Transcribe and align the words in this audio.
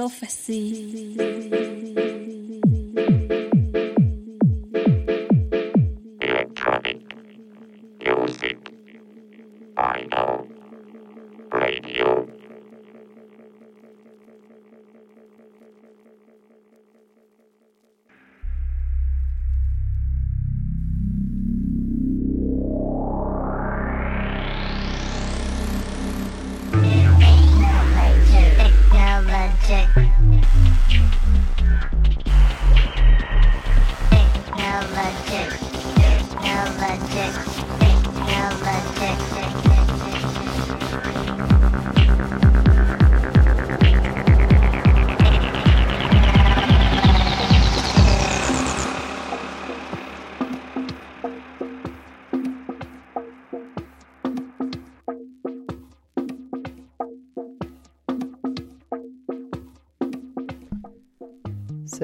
prophecy. 0.00 0.80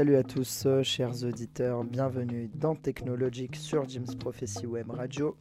Salut 0.07 0.19
à 0.19 0.23
tous, 0.23 0.67
euh, 0.67 0.85
chers 0.85 1.25
auditeurs, 1.25 1.83
bienvenue 1.83 2.49
dans 2.55 2.77
Technologique 2.77 3.57
sur 3.57 3.89
Jim's 3.89 4.15
Prophecy 4.15 4.65
Web 4.65 4.89
Radio. 4.93 5.37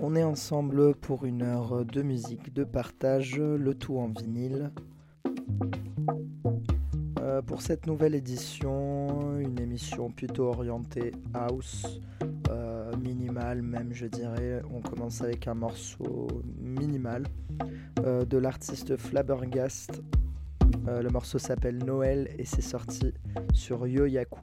On 0.00 0.14
est 0.14 0.22
ensemble 0.22 0.94
pour 0.94 1.24
une 1.24 1.42
heure 1.42 1.84
de 1.84 2.02
musique, 2.02 2.54
de 2.54 2.62
partage, 2.62 3.40
le 3.40 3.74
tout 3.74 3.98
en 3.98 4.10
vinyle. 4.10 4.70
Euh, 7.18 7.42
pour 7.42 7.62
cette 7.62 7.88
nouvelle 7.88 8.14
édition, 8.14 9.36
une 9.40 9.58
émission 9.58 10.12
plutôt 10.12 10.44
orientée 10.44 11.10
house, 11.34 12.00
euh, 12.48 12.96
minimal 12.96 13.60
même 13.60 13.92
je 13.92 14.06
dirais. 14.06 14.62
On 14.72 14.82
commence 14.82 15.20
avec 15.20 15.48
un 15.48 15.54
morceau 15.54 16.28
minimal 16.60 17.24
de 18.04 18.38
l'artiste 18.38 18.96
Flabbergast 18.96 20.00
le 21.02 21.08
morceau 21.10 21.38
s'appelle 21.38 21.78
Noël 21.84 22.28
et 22.38 22.44
c'est 22.44 22.62
sorti 22.62 23.12
sur 23.52 23.86
Yoyaku. 23.86 24.40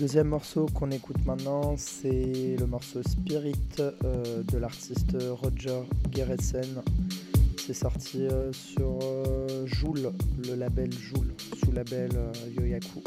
Deuxième 0.00 0.28
morceau 0.28 0.64
qu'on 0.72 0.90
écoute 0.92 1.22
maintenant, 1.26 1.74
c'est 1.76 2.56
le 2.58 2.64
morceau 2.64 3.02
Spirit 3.02 3.54
euh, 3.80 4.42
de 4.50 4.56
l'artiste 4.56 5.14
Roger 5.42 5.82
Gerritsen. 6.10 6.82
C'est 7.58 7.74
sorti 7.74 8.22
euh, 8.22 8.50
sur 8.50 8.98
euh, 9.02 9.66
Joule, 9.66 10.10
le 10.48 10.54
label 10.54 10.90
Joule, 10.90 11.34
sous 11.62 11.70
label 11.72 12.12
Yoyaku. 12.56 13.02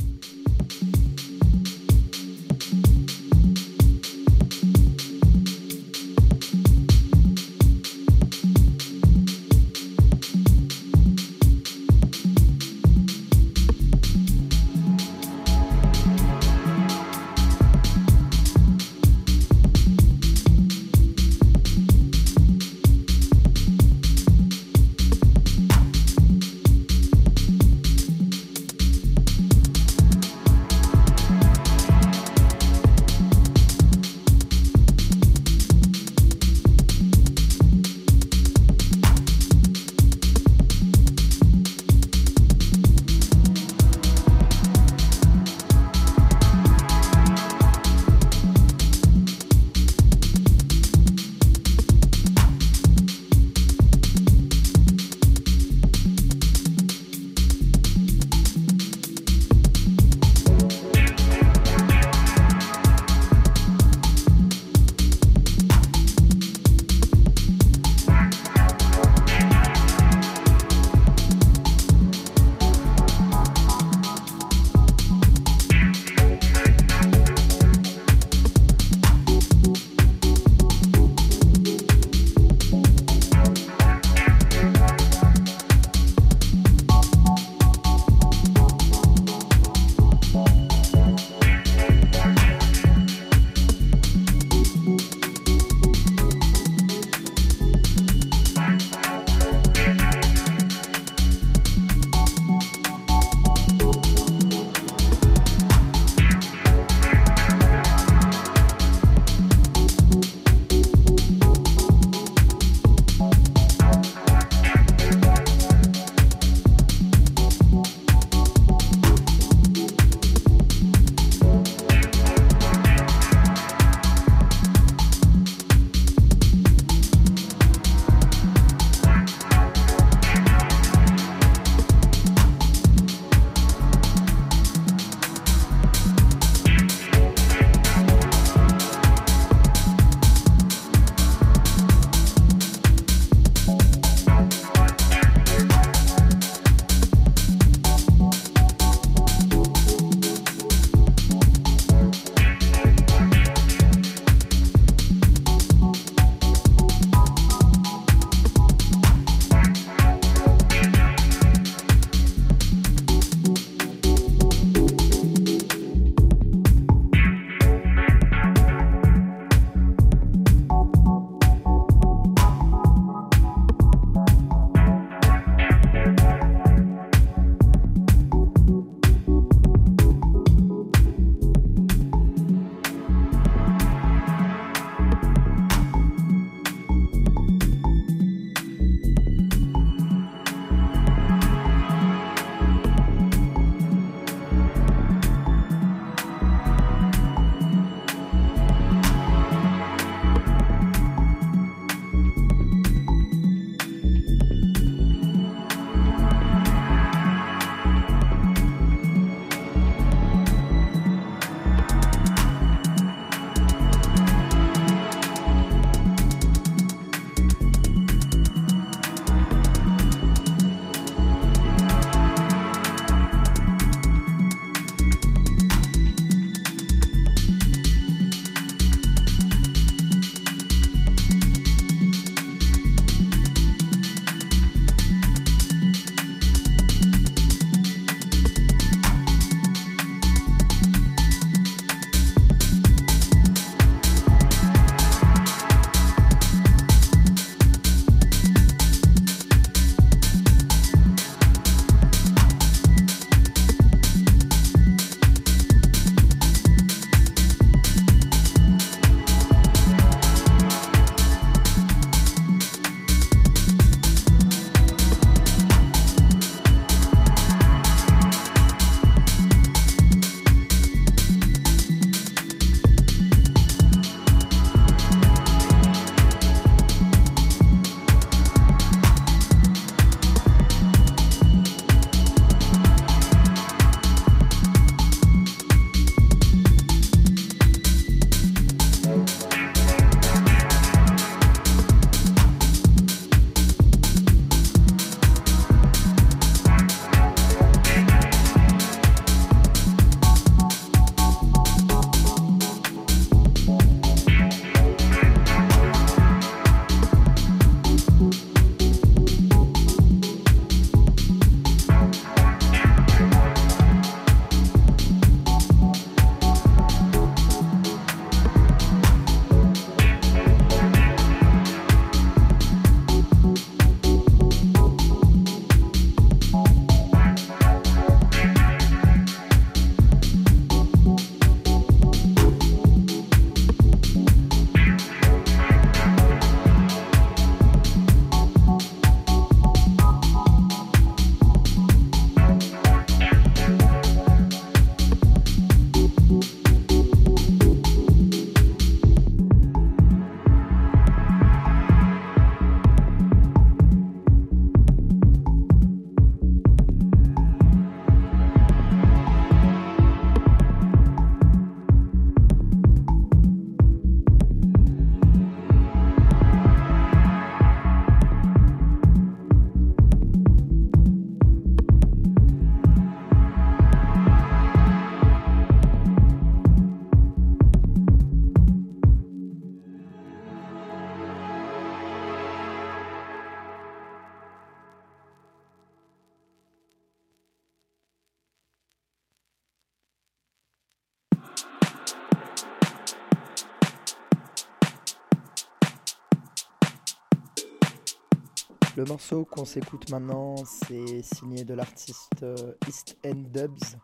Le 399.03 399.09
morceau 399.09 399.43
qu'on 399.43 399.65
s'écoute 399.65 400.09
maintenant, 400.11 400.55
c'est 400.63 401.21
signé 401.23 401.65
de 401.65 401.73
l'artiste 401.73 402.41
euh, 402.41 402.71
East 402.87 403.17
End 403.25 403.43
Dubs. 403.53 403.97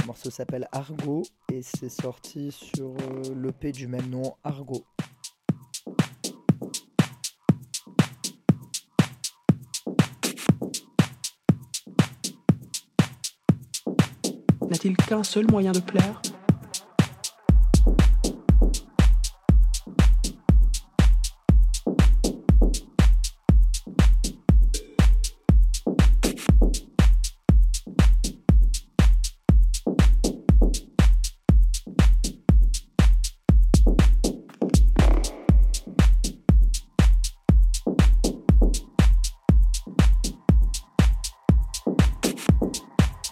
Le 0.00 0.06
morceau 0.06 0.28
s'appelle 0.28 0.68
Argo 0.72 1.22
et 1.50 1.62
c'est 1.62 1.88
sorti 1.88 2.52
sur 2.52 2.90
euh, 2.90 3.34
l'EP 3.34 3.72
du 3.72 3.86
même 3.86 4.10
nom, 4.10 4.36
Argo. 4.44 4.84
N'a-t-il 14.68 14.98
qu'un 14.98 15.24
seul 15.24 15.50
moyen 15.50 15.72
de 15.72 15.80
plaire? 15.80 16.20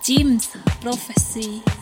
Jim's 0.08 0.46
Prophecy. 0.80 1.77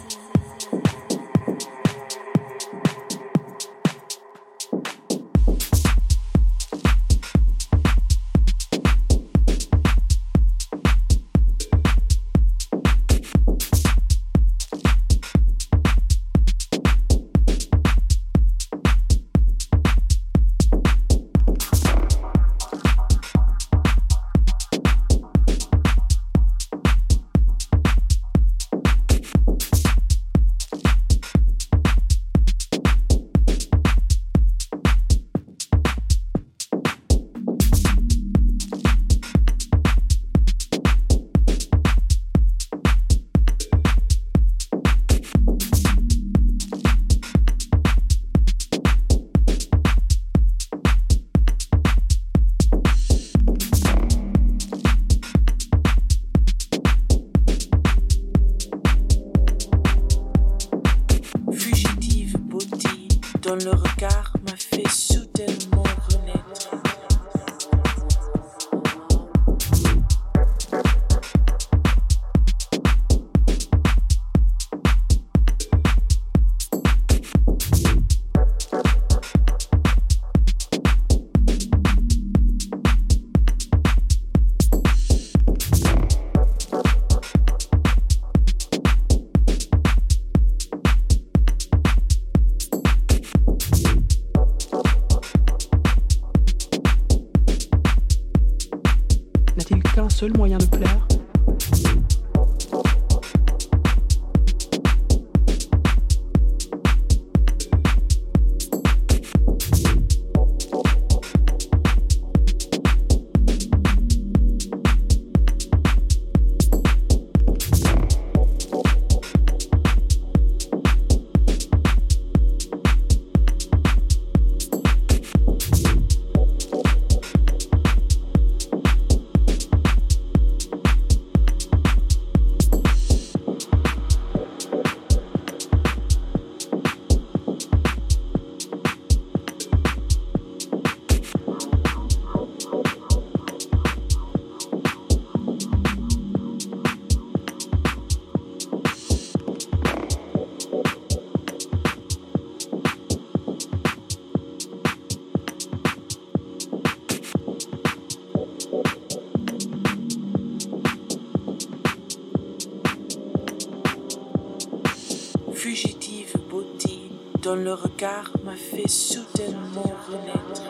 Dont 167.47 167.55
le 167.55 167.75
regard 167.75 168.33
m'a 168.43 168.57
fait 168.57 168.89
soudainement 168.89 169.95
renaître. 170.09 170.65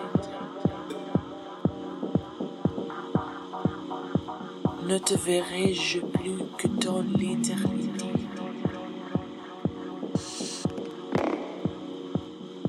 Ne 4.86 4.98
te 4.98 5.14
verrai-je 5.14 6.00
plus 6.00 6.36
que 6.58 6.68
dans 6.68 7.00
l'éternité? 7.00 8.12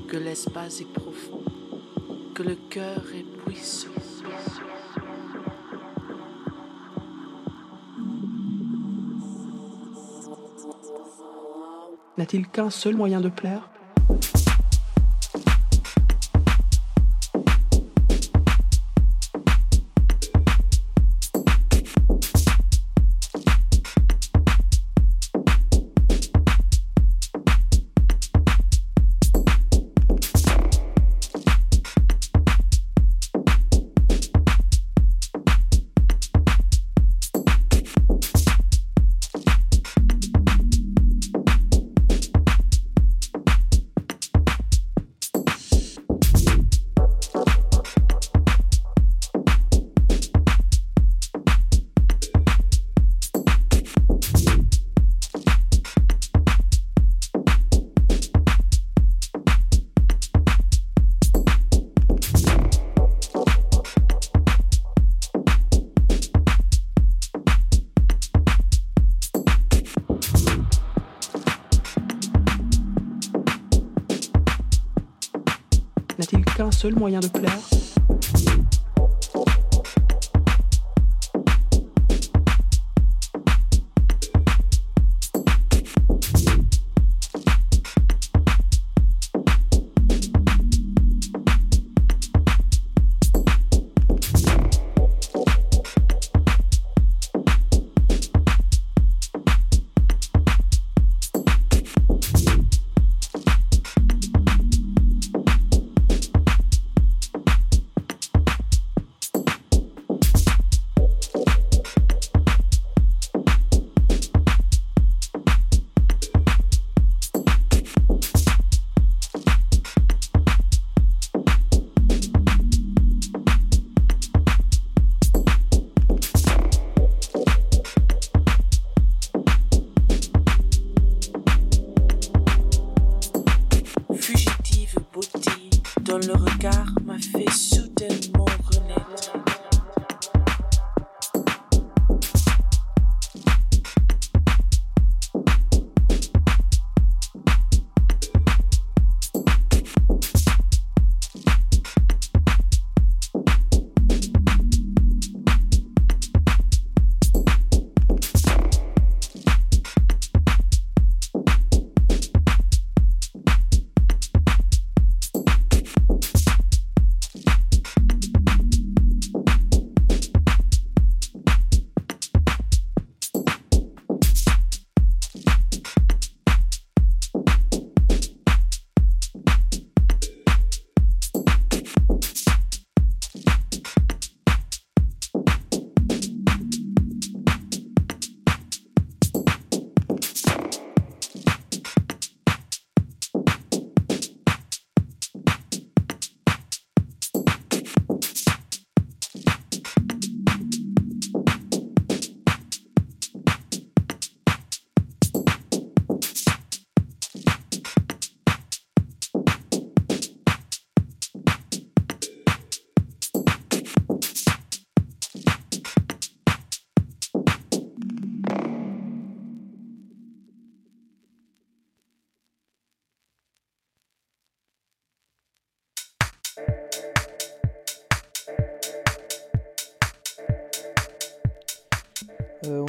Que 0.08 0.16
l'espace 0.16 0.80
est 0.80 0.90
profond, 0.90 1.42
que 2.34 2.42
le 2.44 2.56
cœur 2.70 3.02
est 3.14 3.26
puissant. 3.44 3.88
N'a-t-il 12.16 12.48
qu'un 12.48 12.70
seul 12.70 12.96
moyen 12.96 13.20
de 13.20 13.28
plaire? 13.28 13.68
Seul 76.78 76.94
moyen 76.94 77.20
de 77.20 77.28
plaire 77.28 77.77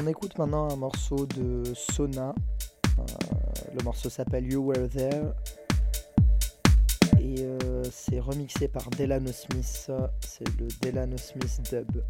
écoute 0.09 0.37
maintenant 0.39 0.69
un 0.69 0.75
morceau 0.75 1.25
de 1.27 1.63
Sona. 1.75 2.33
Euh, 2.97 3.03
le 3.77 3.83
morceau 3.83 4.09
s'appelle 4.09 4.51
You 4.51 4.61
Were 4.65 4.89
There. 4.89 5.33
Et 7.19 7.43
euh, 7.43 7.83
c'est 7.91 8.19
remixé 8.19 8.67
par 8.67 8.89
Delano 8.89 9.31
Smith. 9.31 9.91
C'est 10.21 10.59
le 10.59 10.67
Delano 10.81 11.17
Smith 11.17 11.61
dub. 11.69 12.01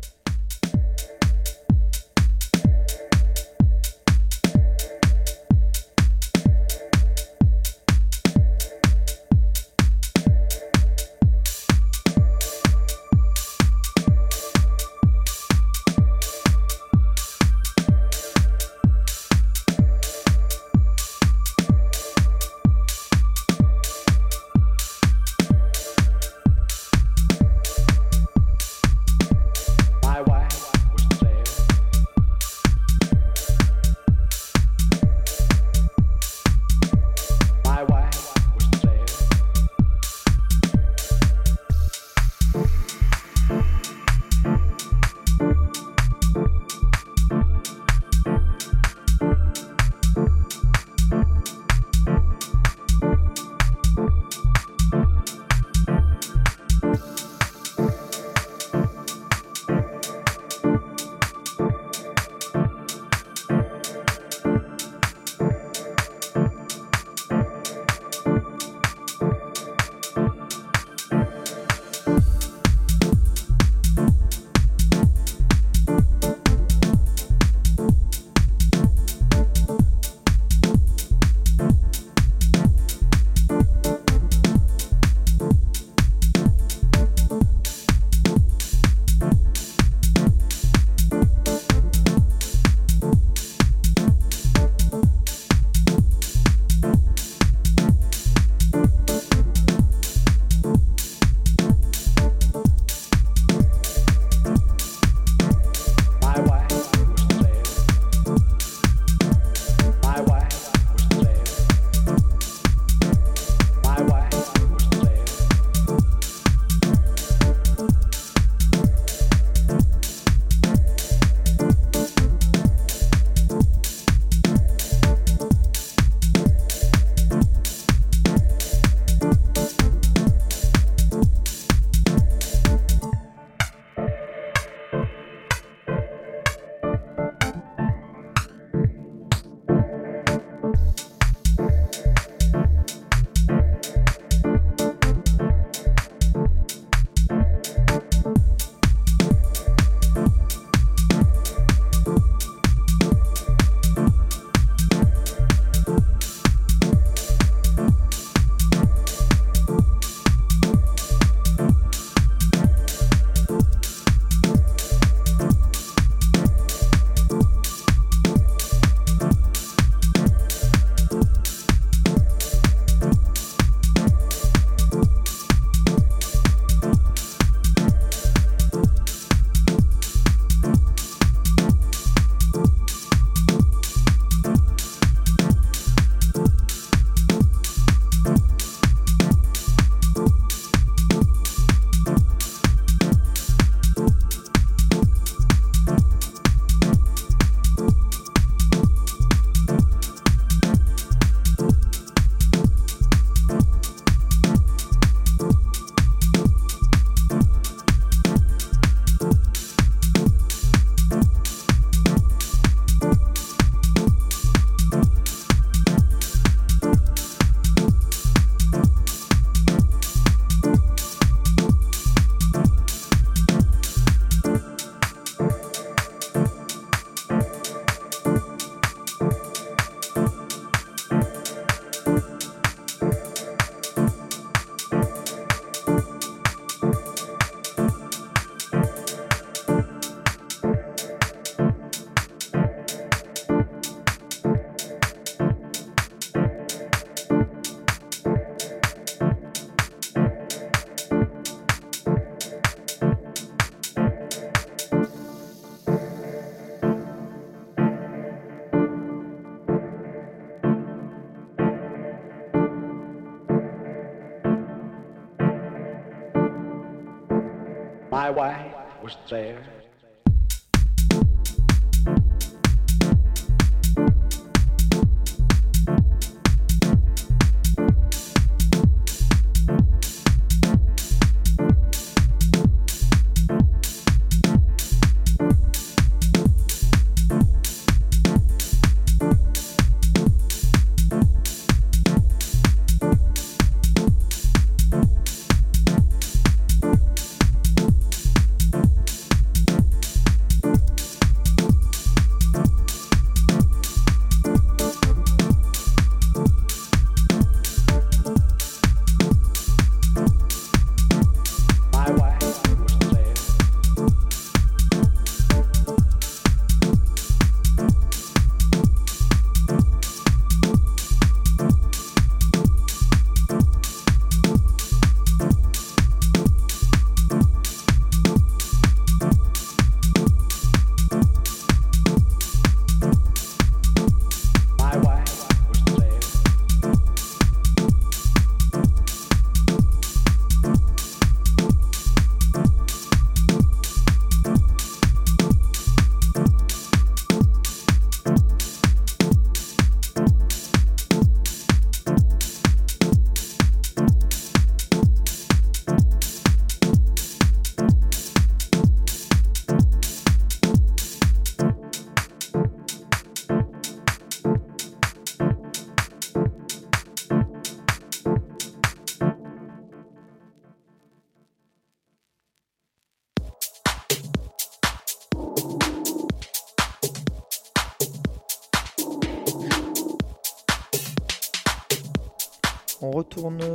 There. 269.30 269.79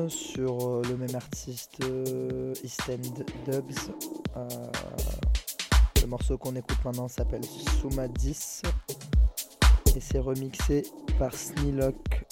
Sur 0.08 0.68
euh, 0.68 0.82
le 0.90 0.96
même 0.96 1.14
artiste, 1.14 1.78
euh, 1.84 2.52
East 2.62 2.82
End 2.90 3.24
Dubs. 3.46 3.94
Euh, 4.36 4.46
le 6.02 6.06
morceau 6.06 6.36
qu'on 6.36 6.54
écoute 6.54 6.76
maintenant 6.84 7.08
s'appelle 7.08 7.44
Suma 7.80 8.08
10 8.08 8.62
et 9.96 10.00
c'est 10.00 10.18
remixé 10.18 10.82
par 11.18 11.32
Sneelock. 11.32 12.26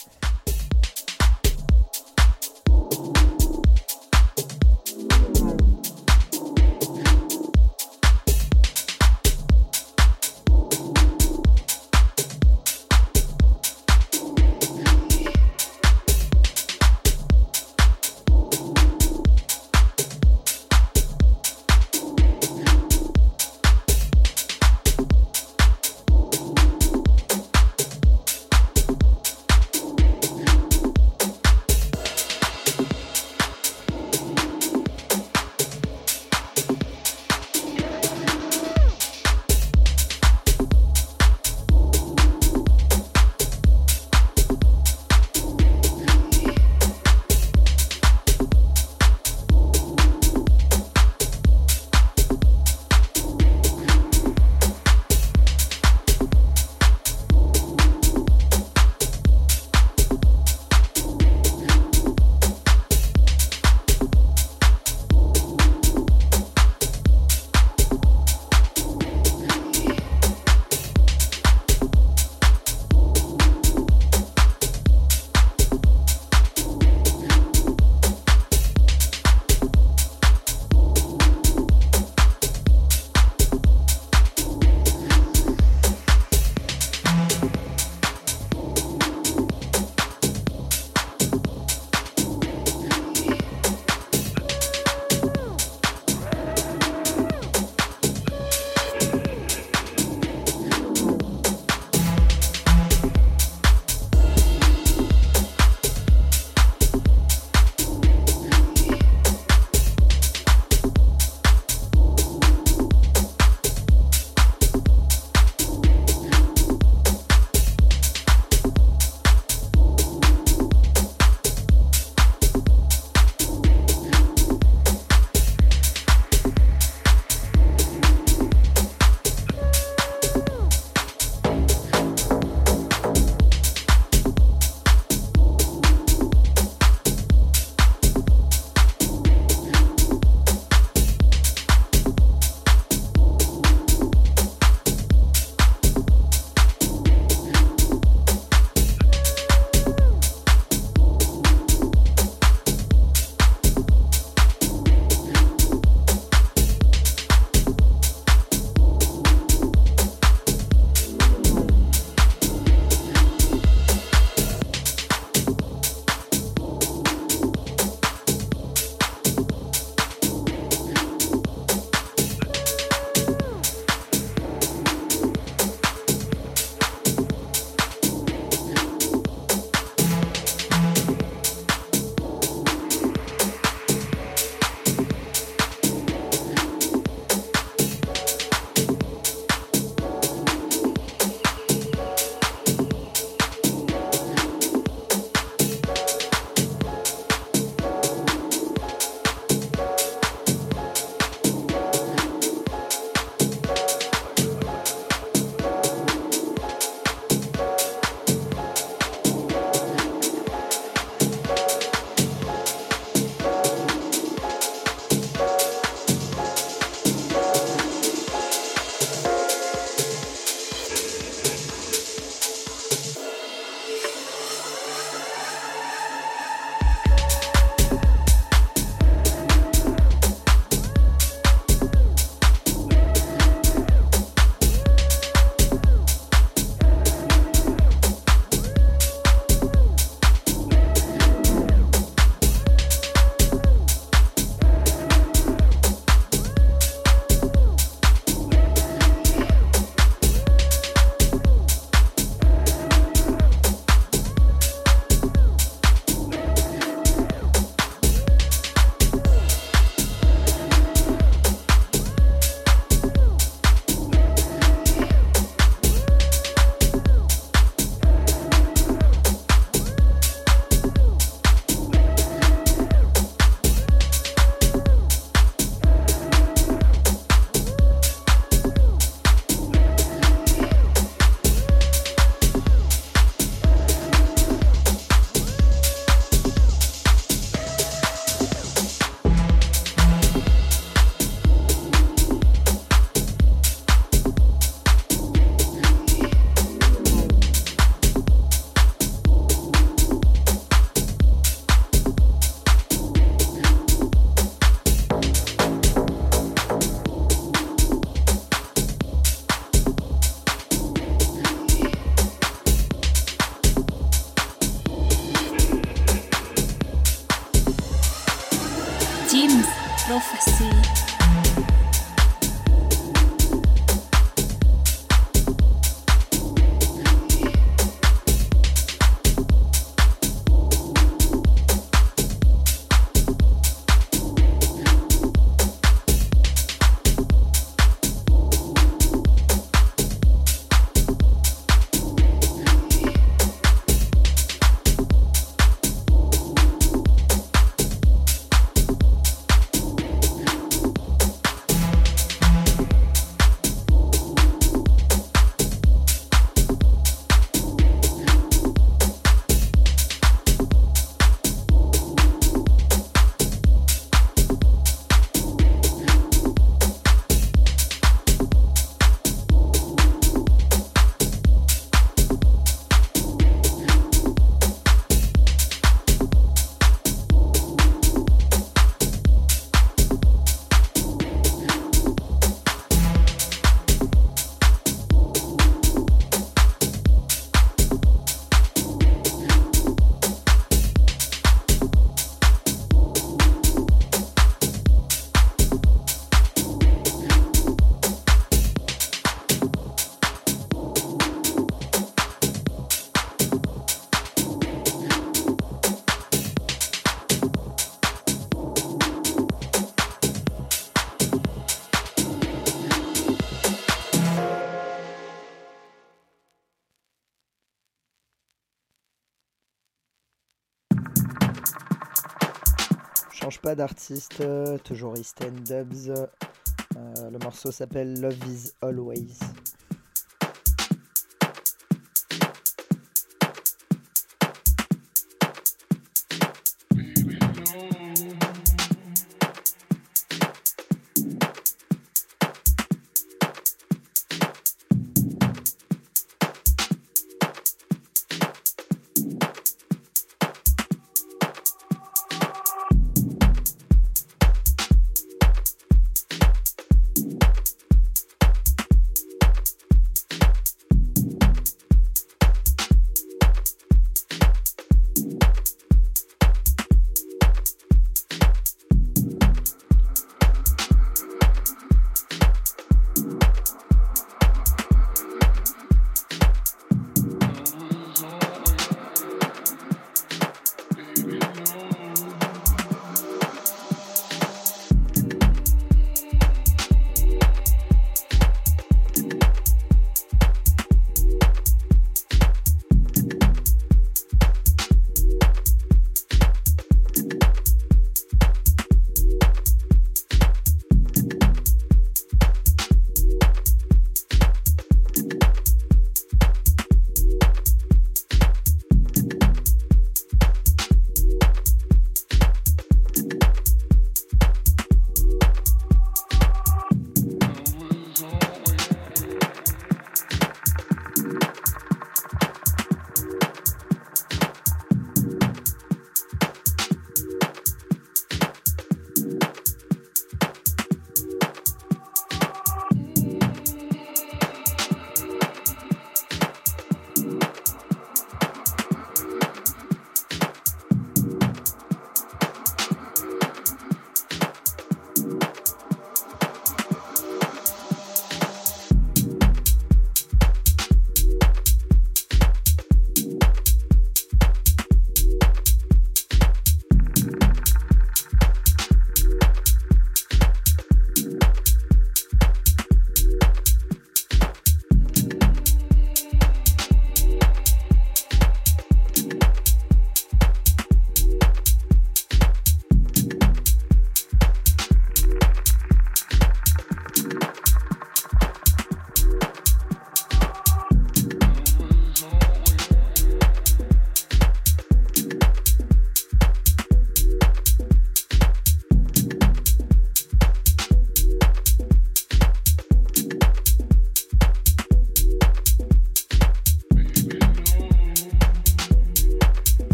Change 423.52 423.60
pas 423.60 423.74
d'artiste, 423.74 424.40
euh, 424.40 424.78
toujours 424.78 425.14
East 425.18 425.44
End 425.44 425.60
Dubs. 425.66 426.08
Euh, 426.08 427.30
le 427.30 427.38
morceau 427.38 427.70
s'appelle 427.70 428.18
Love 428.18 428.38
is 428.48 428.72
Always. 428.80 429.36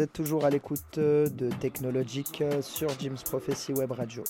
Êtes 0.00 0.12
toujours 0.12 0.44
à 0.44 0.50
l'écoute 0.50 0.98
euh, 0.98 1.28
de 1.28 1.50
Technologic 1.50 2.40
euh, 2.40 2.62
sur 2.62 2.88
Jim's 2.98 3.22
Prophecy 3.22 3.72
Web 3.72 3.92
Radio. 3.92 4.24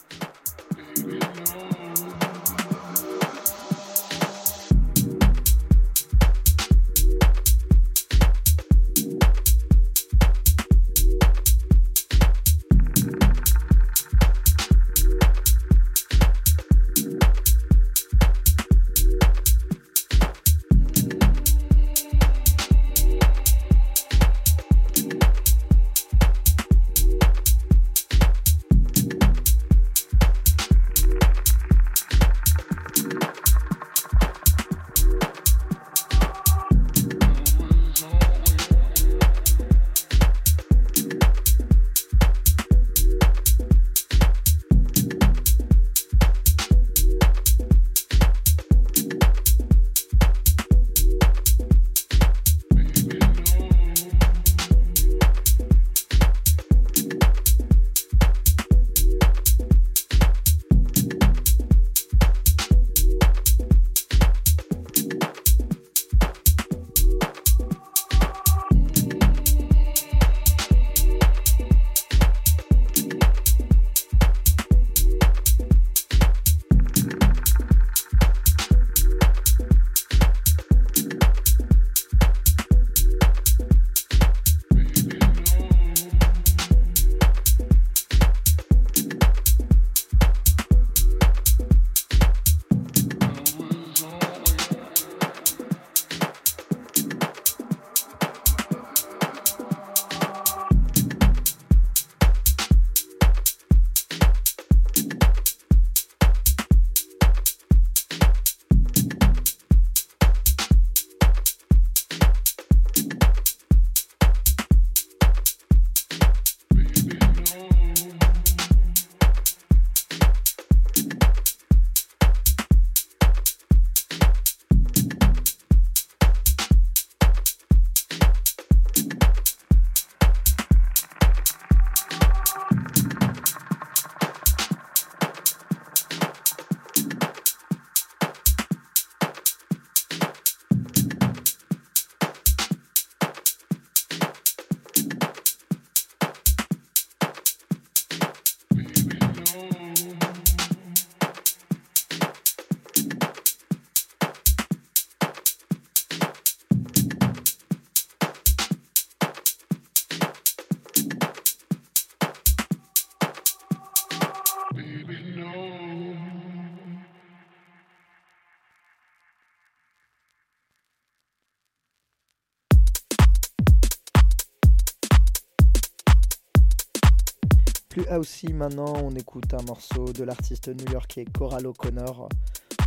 Plus 178.03 178.17
aussi 178.17 178.53
maintenant, 178.53 178.93
on 179.05 179.11
écoute 179.13 179.55
un 179.55 179.63
morceau 179.63 180.05
de 180.13 180.25
l'artiste 180.25 180.69
new-yorkais 180.69 181.25
Coral 181.25 181.67
O'Connor. 181.67 182.29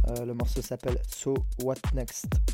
Euh, 0.07 0.25
le 0.25 0.33
morceau 0.33 0.61
s'appelle 0.61 0.99
So 1.07 1.33
What 1.63 1.75
Next? 1.93 2.44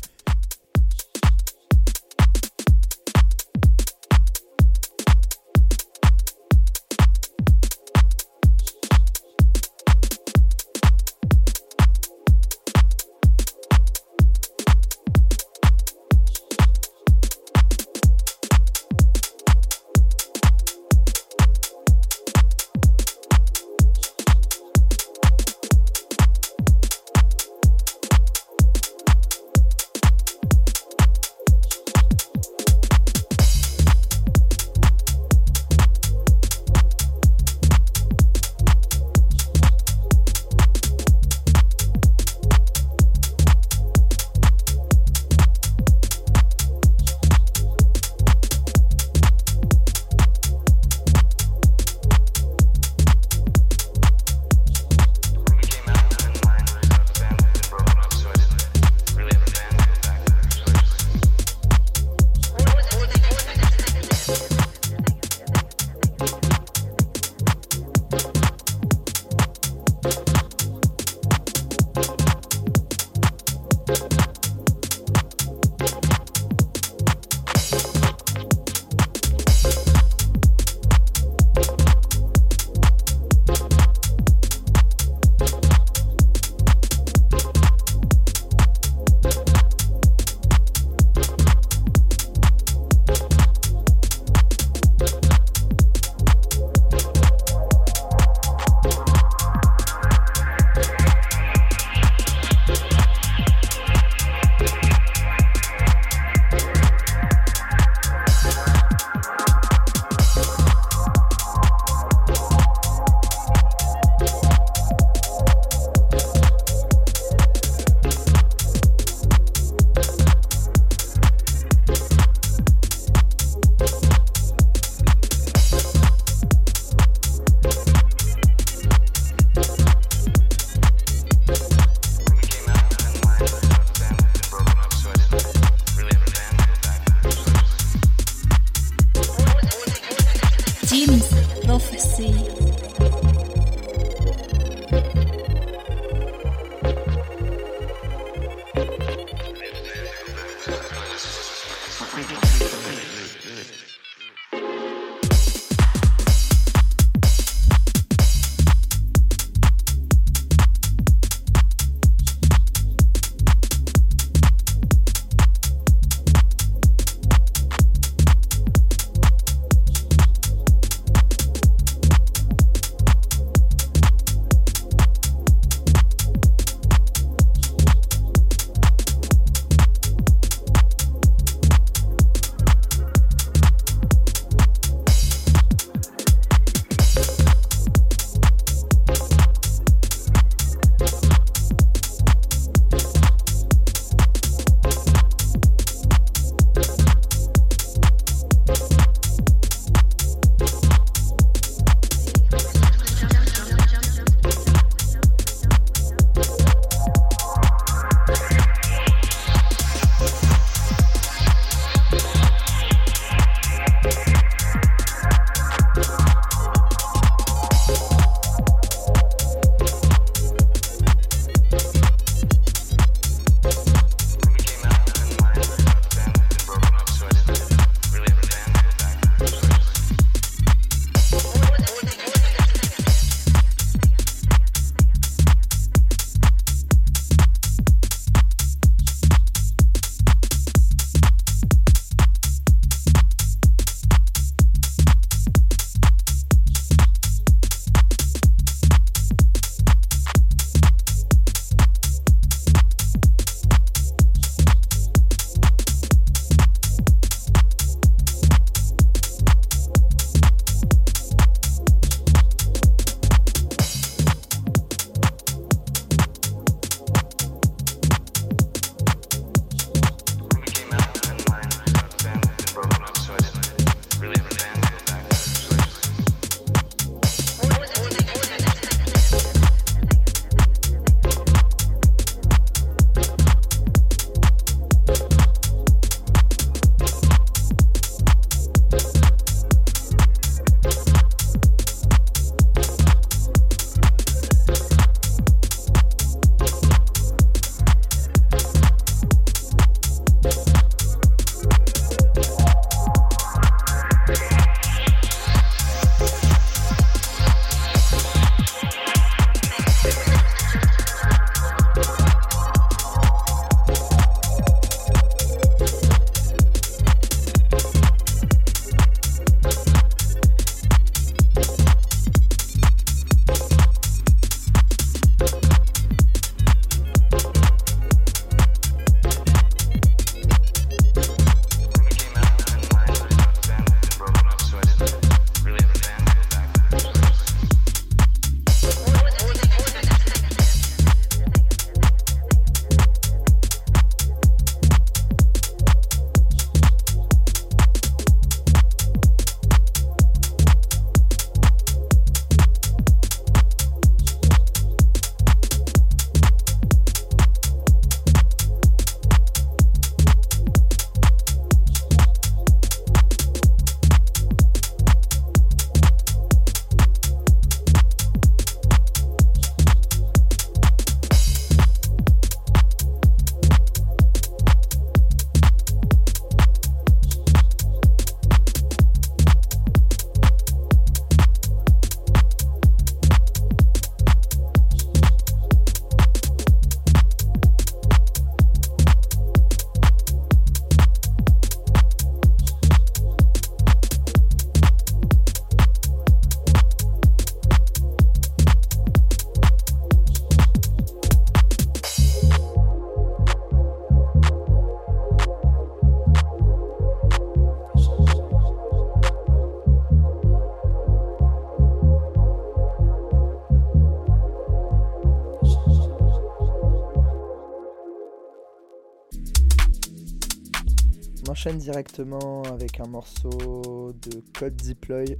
Enchaîne 421.62 421.78
directement 421.78 422.62
avec 422.64 422.98
un 422.98 423.06
morceau 423.06 424.12
de 424.20 424.42
Code 424.58 424.74
Deploy. 424.74 425.38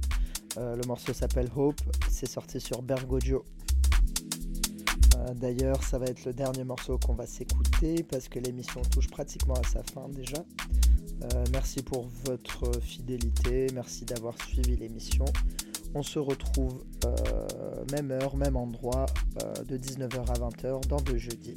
Euh, 0.57 0.77
le 0.77 0.87
morceau 0.87 1.11
s'appelle 1.11 1.49
Hope, 1.53 1.81
c'est 2.09 2.29
sorti 2.29 2.61
sur 2.61 2.81
Bergoglio. 2.81 3.43
Euh, 5.17 5.33
D'ailleurs, 5.33 5.83
ça 5.83 5.97
va 5.97 6.05
être 6.05 6.23
le 6.23 6.31
dernier 6.31 6.63
morceau 6.63 6.97
qu'on 6.97 7.13
va 7.13 7.25
s'écouter 7.25 8.03
parce 8.03 8.29
que 8.29 8.39
l'émission 8.39 8.81
touche 8.83 9.09
pratiquement 9.09 9.55
à 9.55 9.67
sa 9.67 9.83
fin 9.83 10.07
déjà. 10.07 10.37
Euh, 10.37 11.43
merci 11.51 11.83
pour 11.83 12.07
votre 12.23 12.71
fidélité, 12.79 13.67
merci 13.73 14.05
d'avoir 14.05 14.41
suivi 14.47 14.77
l'émission. 14.77 15.25
On 15.93 16.03
se 16.03 16.19
retrouve 16.19 16.85
même 17.91 18.11
heure, 18.11 18.37
même 18.37 18.55
endroit, 18.55 19.07
de 19.67 19.77
19h 19.77 20.29
à 20.29 20.39
20h 20.39 20.87
dans 20.87 21.01
deux 21.01 21.17
jeudis. 21.17 21.55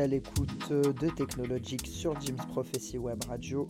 À 0.00 0.06
l'écoute 0.06 0.72
de 0.72 1.08
Technologique 1.10 1.86
sur 1.86 2.18
Jim's 2.20 2.44
Prophecy 2.46 2.96
Web 2.96 3.22
Radio. 3.28 3.66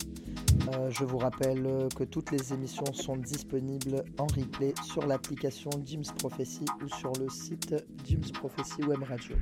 Euh, 0.73 0.89
je 0.89 1.03
vous 1.03 1.17
rappelle 1.17 1.89
que 1.95 2.03
toutes 2.03 2.31
les 2.31 2.53
émissions 2.53 2.93
sont 2.93 3.17
disponibles 3.17 4.03
en 4.17 4.27
replay 4.27 4.73
sur 4.83 5.05
l'application 5.05 5.69
Jim's 5.85 6.11
Prophecy 6.13 6.65
ou 6.83 6.87
sur 6.87 7.11
le 7.19 7.29
site 7.29 7.75
Jim's 8.05 8.31
Prophecy 8.31 8.83
Web 8.83 9.03
Radio. 9.03 9.35